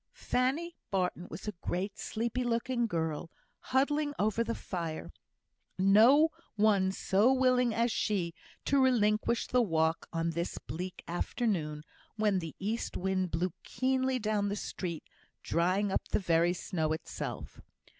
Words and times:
Fanny 0.17 0.75
Barton 0.89 1.27
was 1.29 1.47
a 1.47 1.51
great 1.61 1.99
sleepy 1.99 2.43
looking 2.43 2.87
girl, 2.87 3.29
huddling 3.59 4.15
over 4.17 4.43
the 4.43 4.55
fire. 4.55 5.11
No 5.77 6.29
one 6.55 6.91
so 6.91 7.31
willing 7.31 7.71
as 7.71 7.91
she 7.91 8.33
to 8.65 8.81
relinquish 8.81 9.45
the 9.45 9.61
walk 9.61 10.07
on 10.11 10.31
this 10.31 10.57
bleak 10.57 11.03
afternoon, 11.07 11.83
when 12.15 12.39
the 12.39 12.55
east 12.57 12.97
wind 12.97 13.29
blew 13.29 13.53
keenly 13.61 14.17
down 14.17 14.49
the 14.49 14.55
street, 14.55 15.03
drying 15.43 15.91
up 15.91 16.07
the 16.07 16.17
very 16.17 16.53
snow 16.53 16.93
itself. 16.93 17.61